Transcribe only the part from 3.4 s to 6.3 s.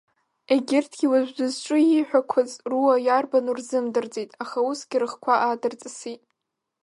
рзымдырӡеит, аха усгьы рыхқәа аадырҵысит.